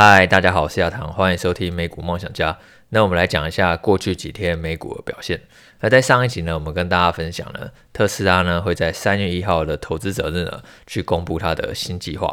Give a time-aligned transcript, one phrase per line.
[0.00, 2.56] 嗨，大家好，我是亚堂，欢迎收听美股梦想家。
[2.90, 5.40] 那我们来讲一下过去几天美股的表现。
[5.80, 12.32] 而在上一集呢，我们跟大家分享了特斯拉呢会在三月一号的投资者日呢去公布它的新计划。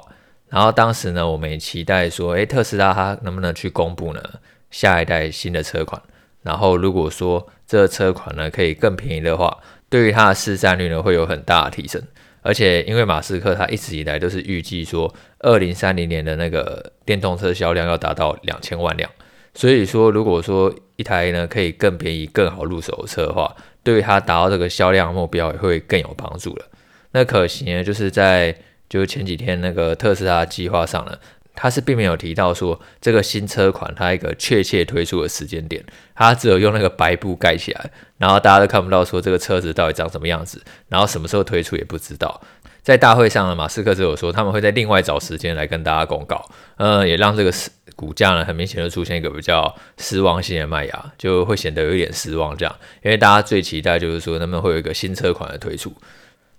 [0.50, 4.22] 然后当时呢，我们也期待说，诶，特斯拉它能不能去公布呢
[4.70, 6.00] 下一代新的车款？
[6.44, 9.58] 然后如果说这个车款呢可以更便宜的话，
[9.90, 12.00] 对于它的市占率呢会有很大的提升。
[12.46, 19.10] 而且，因为马斯克他一直以来都是预计说，二零三零年的那个电动车销量要达到两千万辆，
[19.56, 26.66] 所以说，如果说一台呢可以更便宜、更好入手的车的话，对于他达到这个销量目标也会更有帮助了。
[27.14, 28.56] 那可惜呢，就是在
[28.88, 31.20] 就是前几天那个特斯拉计划上了。
[31.56, 42.42] 他是并没有提到说这个新车款它一个确切推出的时间点，他只有用那个白布盖起来，然后大家都看不到说这个车子到底长什么样子，然后什么时候推出也不知道。
[42.84, 47.52] 在大会上呢，马斯克只有说他们会在另外找时间来跟大家公告，嗯，也让这个
[47.96, 55.92] 股价呢很明显的出现一个比较失望性的卖压，就会显得有一点失望这样，因为大家最期待就是说他们会有一个新车款的推出。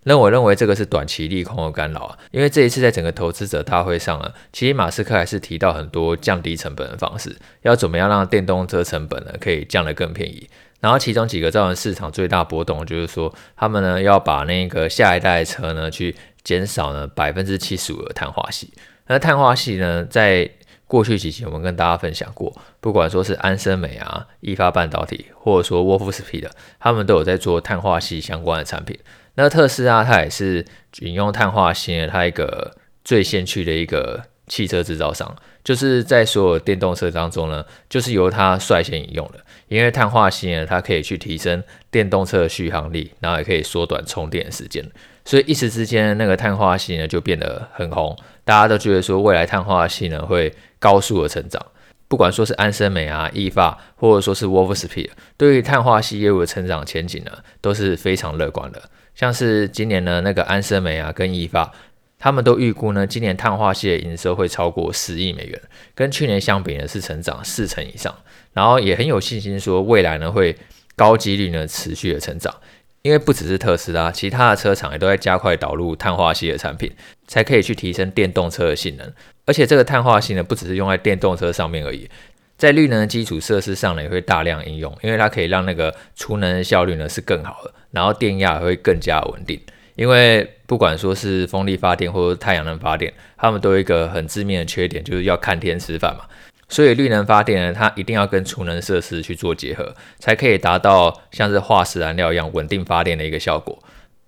[0.09, 10.49] 那我认为这个是短期利空的干扰啊，因为这一次在整个投资者大会上啊，其实马斯克还是提到很多降低成本的方式，要怎么样让电动车成本呢可以降得更便宜。
[10.79, 18.69] 然后其中几个造成市场最大波动，就是说他们呢要把那个下一代车呢去减少呢百分之七十五的碳化矽。
[19.09, 20.49] 那碳化矽呢，在
[20.87, 26.49] 过去几期我们跟大家分享过，不管说是安森美啊、意法半导体，或者说沃夫斯皮的，
[26.79, 28.97] 他们都有在做碳化矽相关的产品。
[29.37, 30.65] 那特斯拉它也是
[31.01, 39.41] 引用碳化矽，它一个最先驱的一个汽车制造商，就是在所有电动车当中呢，就是由它率先引用的。
[39.69, 44.85] 因为碳化矽呢，它可以去提升电动车的续航力，然后也可以缩短充电时间，
[45.25, 51.61] 所以一时之间那个碳化矽呢就变得很红，大家都觉得说未来碳化矽呢会高速的成长。
[52.09, 58.81] 不管说是安森美啊、意法，或者说是沃夫斯皮，对于碳化矽业务的成长前景呢，都是非常乐观的。
[59.17, 61.73] 像是今年呢，那个安森美啊跟易发，
[62.19, 65.61] 他们都预估呢，今年碳化系的营收会超过十亿美元，
[65.95, 68.15] 跟去年相比呢是成长四成以上，
[68.53, 70.55] 然后也很有信心说未来呢会
[70.95, 72.55] 高几率呢持续的成长，
[73.01, 76.93] 因为不只是特斯拉，其他的车厂也都在加快导入碳化系的产品，
[77.27, 79.13] 才可以去提升电动车的性能，
[79.47, 82.07] 而且这个碳化矽呢不只是用在电动车上面而已。
[82.57, 89.61] 在绿能的基础设施上呢，也会大量应用，因为它可以让那个储能的效率呢是更好的，然后电压也会更加稳定。
[89.95, 96.25] 因为不管说是风力发电或者太阳能发电，它们都有一个很致命的缺点，就是要看天吃饭嘛。
[96.69, 103.79] 所以绿能发电呢，它一定要跟储能设施去做结合，才可以达到像是化石燃料一样稳定发电的一个效果。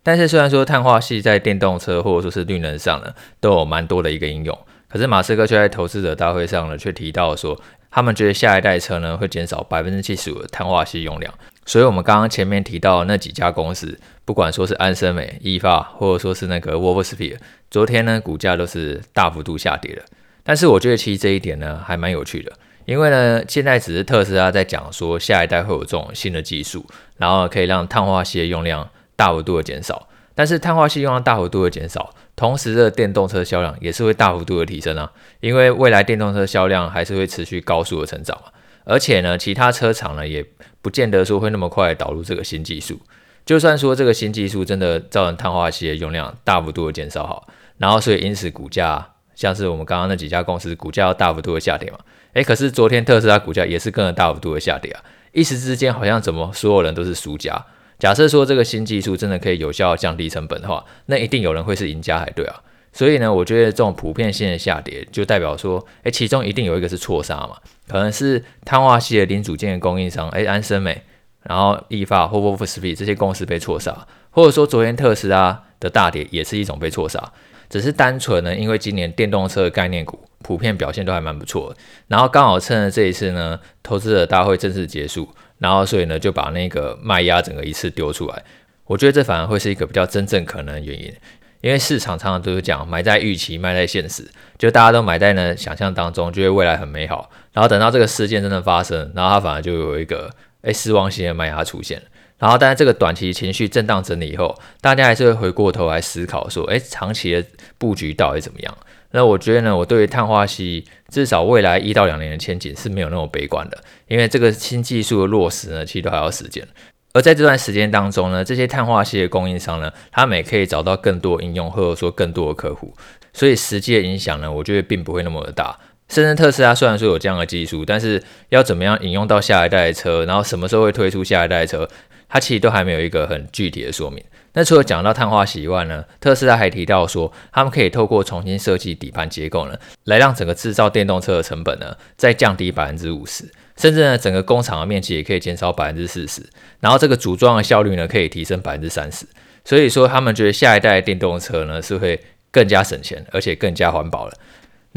[0.02, 4.58] 但是虽然说碳化系在电动车或者说是绿能上呢，都有蛮多的一个应用，
[4.88, 7.58] 可是马斯克却在投资者大会上呢，却提到说。
[7.90, 11.32] 他们觉得下一代车呢会减少百分之七十五的碳化矽用量，
[11.64, 17.40] 所以我们刚刚前面提到那几家公司，不管说是安森美、意法，或者说是那个沃夫斯皮尔，
[17.70, 20.02] 昨天呢股价都是大幅度下跌的。
[20.42, 22.52] 但是我觉得其实这一点呢还蛮有趣的，
[22.84, 30.08] 因为呢现在只是特斯拉在讲说下一代会有这种新的技术，然后可以让碳化矽的用量大幅度的减少。
[30.34, 35.10] 但是碳化矽用量大幅度的减少，同时这个电动车销量也是会大幅度的提升啊，
[35.40, 38.52] 因为未来电动车销量还是会持续高速的成长嘛，
[38.84, 40.46] 而且呢，其他车厂呢也
[40.80, 43.00] 不见得说会那么快导入这个新技术，
[43.44, 51.98] 就算说这个新技术真的造成碳化矽的用量大幅度的减少好，然后所以因此股价像是我们刚刚那几家公司股价要大幅度的下跌嘛，
[52.34, 57.66] 诶，可是昨天特斯拉股价也是跟着大幅度的下跌啊，一时之间好像怎么所有人都是输家。
[57.98, 62.62] 假设说这个新技术真的可以有效降低成本的话，那一定有人会是赢家才对啊。
[62.92, 67.56] 所以呢，我觉得这种普遍性的下跌，就代表说，诶，其中一定有一个是错杀嘛，
[67.86, 71.02] 可能是碳化系的零组件的供应商，诶，安森美，
[71.42, 77.32] 然后意法或沃夫斯皮这些公司被错杀，或者说昨天特斯拉的大跌也是一种被错杀，
[77.68, 81.76] 只是单纯呢，因为今年电动车的概念股普遍表现都还蛮不错的，
[82.06, 85.28] 然后刚好趁着这一次呢，投资者大会正式结束。
[85.58, 88.42] 然后，所以呢，就把那个卖压整个一次丢出来。
[88.86, 91.12] 我觉得这反而会是一个比较真正可能的原因，
[91.60, 94.26] 因为市场常常都是讲买在预期，卖在现实，
[94.56, 97.28] 就大家都买在呢想象当中，觉得未来很美好。
[97.52, 100.30] 然后等到这个事件真的发生，然后它反而就有一个
[100.62, 102.00] 诶失望性的卖压出现。
[102.38, 107.44] 然后，但是这个短期情绪震荡整理以后，大家还是会回过头来思考说，诶，长期的
[107.78, 108.78] 布局到底怎么样？
[109.10, 116.66] 那我觉得呢，我对于碳化系至少未来一到两年的前景是没有那么悲观的，因为这个新技术的落实呢，其实都还要时间。
[117.14, 122.94] 而在这段时间当中呢，这些碳化系的供应商呢，他们也可以找到更多应用，或者说更多的客户，
[123.32, 125.78] 所以实际的影响呢，我觉得并不会那么的大。
[126.08, 131.88] 甚至特斯拉虽然说有这样的技术，但是要怎么样引用到下一代的车，然后什么时候会推出下一代的车，
[132.28, 134.24] 它其实都还没有一个很具体的说明。
[134.54, 143.44] 那除了讲到碳化矽以外呢，特斯拉还提到说，他们可以透过重新设计底盘结构呢，来让整个制造电动车的成本呢再降低百分之五十，
[143.76, 146.42] 甚至呢整个工厂的面积也可以减少百分之四十，
[146.80, 149.26] 然后这个组装的效率呢可以提升百分之三十。
[149.64, 152.18] 所以说他们觉得下一代电动车呢是会
[152.50, 154.32] 更加省钱，而且更加环保了。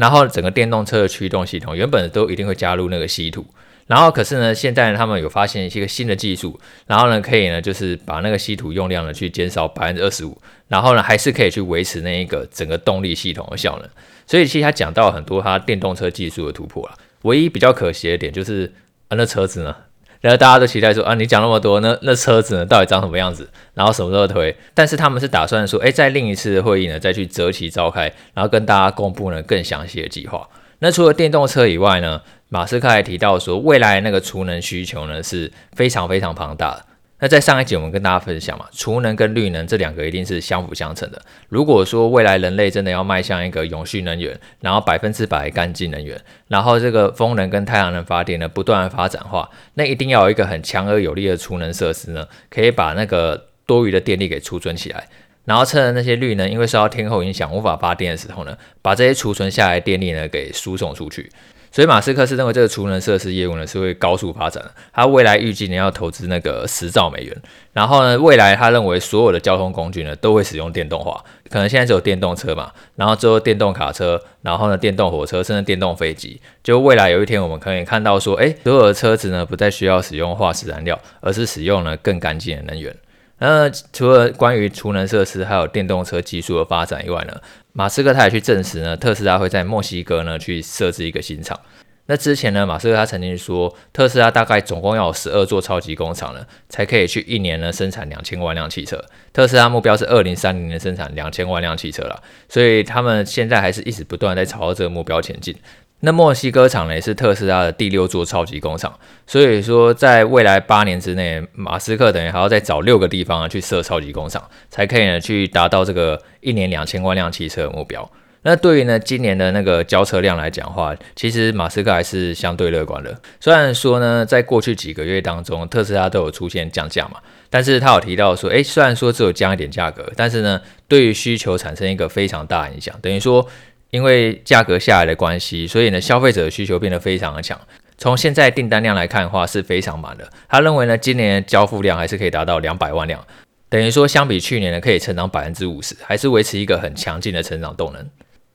[0.02, 3.46] 然后整个电动车的驱动系统原本都一定会加入那个稀土，
[3.86, 6.58] 然后可是呢，现在他们有发现一个新的技术，
[6.88, 13.88] 然后呢可以呢就是把那个稀土用量呢去减少百分之二十五，然后呢还是可以去维持那一个整个动力系统的效能。
[14.26, 18.72] 所以其实他讲到很多他电动车技术的突破了，唯一比较可惜的点就是
[19.06, 19.76] 啊那车子呢。
[20.22, 23.46] 然后大家都期待说啊，你讲那么多，那那车子呢，到底长什么样子？
[23.74, 24.56] 然后什么时候推？
[24.72, 30.48] 但是他们是打算说，哎，在另一次会议呢，再去择期召开，然后跟大家公布呢更详细的计划。
[30.78, 36.84] 那除了电动车以外呢，马斯克还提到说，未来那个储能需求呢是非常非常庞大的。
[37.22, 41.22] 那在上一集我们跟大家分享嘛，储能跟绿能这两个一定是相辅相成的。
[41.48, 55.06] 如果说未来人类真的要迈向一个永续能源，然后百分之百干净能源，然后这个风能跟太阳能发电呢不断的发展化，那一定要有一个很强而有力的储能设施呢，可以把那个多余的电力给储存起来，
[55.44, 61.30] 然后趁着那些绿能因为受到天候影响无法发电的时候呢，把这些储存下来的电力呢给输送出去。
[61.72, 67.34] 所以马斯克是认为这个储能设施业务呢是会高速发展的，他未来预计呢要投资那个十兆美元，
[67.72, 82.94] 然后呢未来他认为所有的交通工具呢都会使用电动化，可能现在只有电动车嘛，然后之后电动卡车，然后呢电动火车，甚至电动飞机，就未来有一天我们可以看到说，诶，所有的车子呢不再需要使用化石燃料，而是使用了更干净的能源。
[83.38, 87.34] 那除了关于储能设施还有电动车技术的发展以外呢，
[87.72, 91.58] 马斯克他也去证实呢，特斯拉会在墨西哥呢去设置一个新厂。
[92.06, 99.02] 那之前呢，马斯克他曾经说，特斯拉大概总共要有十二座超级工厂呢，才可以去一年呢生产两千万辆汽车。
[99.32, 105.54] 特斯拉目标是二零三零年生产两千万辆汽车了，所以他们现在还是一直不断在朝着这个目标前进。
[106.04, 118.10] 那墨西哥厂呢，也是特斯拉的第六座超级工厂，所以说在未来八年之内，马斯克等于还要再找六个地方去设超级工厂，才可以呢去达到这个一年两千万辆汽车的目标。
[118.44, 123.16] 那对于呢今年的那个交车量来讲的话，其实马斯克还是相对乐观的。
[123.38, 133.48] 虽然说呢，在过去几个月当中，特斯拉都有出现降价嘛，但是他有提到说，诶，虽然说只有降一点价格，但是呢，对于需求产生一个非常大影响，等于说。
[133.92, 137.60] 因为价格下来的关系，所以呢，消费者的需求变得非常的强。
[137.98, 140.26] 从现在订单量来看的话，是非常满的。
[140.48, 143.22] 他认为呢，今年交付量还是可以达到两百万辆，
[143.68, 148.08] 等于说相比去年呢，可以成长百分之五十，还是维持一个很强劲的成长动能。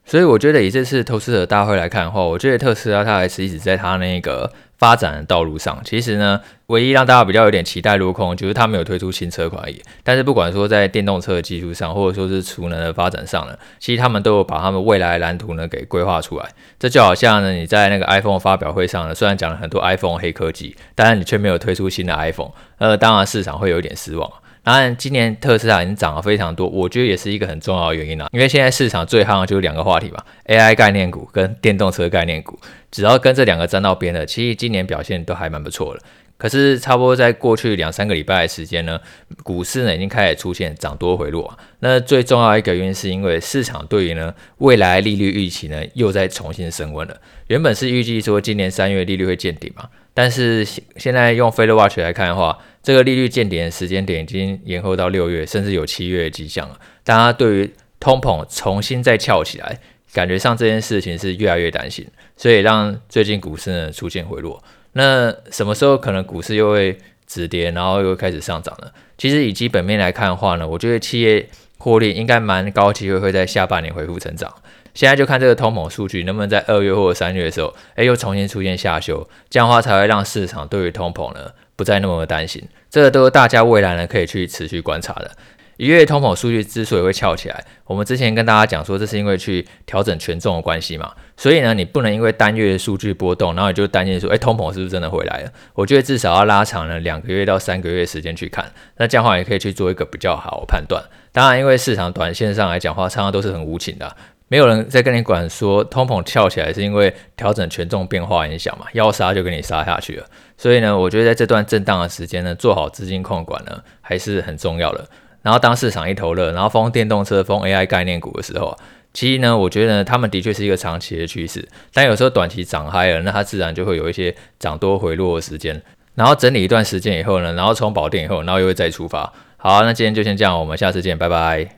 [0.07, 4.51] 所以我觉得以这次投资者大会来看的话，我觉得特斯拉它还是一直在它那个。
[4.77, 9.81] 发展的道路上，其实呢，唯一让大家比较有点期待落空，就是他没有推出新车款而已。
[10.04, 16.45] 但是不管说在电动车的技术上，或者说是储能的发展上呢，其实他们都有把他们未来蓝图呢给规划出来。
[16.77, 24.31] 这就好像呢，你在那个 iPhone 发表会上呢，虽然讲了很多 iPhone 黑科技，但是你却没有推出新的 iPhone，呃，当然市场会有一点失望。
[24.68, 28.28] 当然，今年特斯拉已经涨了非常多，我觉得也是一个很重要的原因啦。
[28.34, 32.60] 因为现在市场最夯的就是两个话题嘛，AI 概念股跟电动车概念股，
[32.92, 36.02] 只要跟这两个沾到边的，其实今年表现都还蛮不错的。
[36.38, 39.00] 可是差不多在过去两三个礼拜的时间呢，
[39.42, 41.57] 股市呢已经开始出现涨多回落。
[41.80, 47.16] 那最重要一个原因是因为市场对于呢未来利率预期呢又在重新升温了。
[47.47, 49.86] 原本是预计说今年三月利率会见顶嘛。
[50.14, 56.79] 但是现在用 FedWatch 来看的话，这个利率见顶的时间点已经延后到六月，甚至有七月的迹象了。
[57.03, 59.77] 大家对于通膨重新再翘起来，
[60.13, 64.63] 感觉上这件事情是越来越担心，所以让最近股市呢出现回落。
[64.94, 68.89] 那什么时候可能股市又会止跌，然后又开始上涨呢？
[69.17, 71.45] 其实以基本面来看的话呢，我觉得企业
[71.79, 74.49] 获利应该蛮高机会会在下半年恢复成长。
[74.94, 82.62] 现在就看这个通膨数据能不能在二月或者三月的时候，哎，又重新出现下修，这样的话才会让市场对于通膨呢不再那么的担心。
[82.90, 85.31] 这个都是大家未来呢可以去持续观察的。
[85.78, 91.14] 一月通膨数据之所以会翘起来，我们之前跟大家讲说，这是因为去调整权重的关系嘛。
[91.38, 95.52] 所以呢，你不能因为单月的数据波动，然后你就担心说，哎，通膨是不是真的回来了？
[95.76, 101.04] 我觉得至少要拉长了两个月到三个月时间去看，那这样的话也可以去做一个比较好的判断。
[101.31, 104.18] 当然，因为市场短线上来讲话，常常都是很无情的。
[104.49, 110.25] 没有人在跟你管说通膨翘起来是因为调整权重变化影响嘛，要杀就给你杀下去了。
[110.57, 115.07] 所以呢，我觉得在这段震荡的时间呢，做好资金控管呢还是很重要的。
[115.42, 118.77] 然后当市场一头热，然后封电动车、封 AI 概念股的时候，
[119.13, 125.81] 其实呢，我觉得呢，他们的确是一个长期的趋势，但有时候短期涨嗨了，那它自然就会有一些涨多回落的时间，
[126.16, 129.31] 然后整理一段时间以后呢，然后充饱电以后，然后又会再出发。
[129.57, 131.77] 好，那今天就先这样，我们下次见，拜拜。